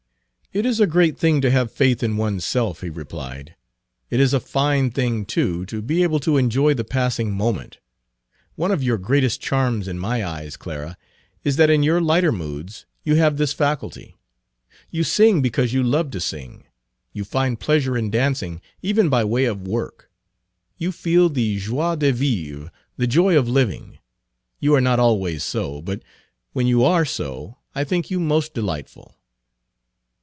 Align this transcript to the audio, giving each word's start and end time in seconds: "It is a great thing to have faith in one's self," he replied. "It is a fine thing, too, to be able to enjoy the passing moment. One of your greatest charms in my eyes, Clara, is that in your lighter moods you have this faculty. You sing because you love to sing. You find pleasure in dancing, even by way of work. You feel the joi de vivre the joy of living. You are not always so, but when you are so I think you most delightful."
"It 0.53 0.65
is 0.65 0.81
a 0.81 0.85
great 0.85 1.17
thing 1.17 1.39
to 1.39 1.49
have 1.49 1.71
faith 1.71 2.03
in 2.03 2.17
one's 2.17 2.43
self," 2.43 2.81
he 2.81 2.89
replied. 2.89 3.55
"It 4.09 4.19
is 4.19 4.33
a 4.33 4.39
fine 4.41 4.89
thing, 4.91 5.23
too, 5.25 5.65
to 5.67 5.81
be 5.81 6.03
able 6.03 6.19
to 6.19 6.35
enjoy 6.35 6.73
the 6.73 6.83
passing 6.83 7.31
moment. 7.31 7.77
One 8.55 8.69
of 8.69 8.83
your 8.83 8.97
greatest 8.97 9.39
charms 9.39 9.87
in 9.87 9.97
my 9.97 10.25
eyes, 10.25 10.57
Clara, 10.57 10.97
is 11.45 11.55
that 11.55 11.69
in 11.69 11.83
your 11.83 12.01
lighter 12.01 12.33
moods 12.33 12.85
you 13.01 13.15
have 13.15 13.37
this 13.37 13.53
faculty. 13.53 14.17
You 14.89 15.05
sing 15.05 15.41
because 15.41 15.71
you 15.71 15.83
love 15.83 16.11
to 16.11 16.19
sing. 16.19 16.65
You 17.13 17.23
find 17.23 17.57
pleasure 17.57 17.97
in 17.97 18.09
dancing, 18.09 18.59
even 18.81 19.07
by 19.07 19.23
way 19.23 19.45
of 19.45 19.65
work. 19.65 20.11
You 20.75 20.91
feel 20.91 21.29
the 21.29 21.55
joi 21.59 21.95
de 21.95 22.11
vivre 22.11 22.73
the 22.97 23.07
joy 23.07 23.37
of 23.37 23.47
living. 23.47 23.99
You 24.59 24.75
are 24.75 24.81
not 24.81 24.99
always 24.99 25.45
so, 25.45 25.81
but 25.81 26.03
when 26.51 26.67
you 26.67 26.83
are 26.83 27.05
so 27.05 27.57
I 27.73 27.85
think 27.85 28.11
you 28.11 28.19
most 28.19 28.53
delightful." 28.53 29.15